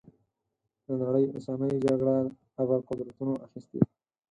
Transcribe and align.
د 0.85 0.87
نړۍ 1.01 1.25
اوسنۍ 1.35 1.73
جګړې 1.85 2.17
ابرقدرتونو 2.61 3.33
اخیستي. 3.45 3.79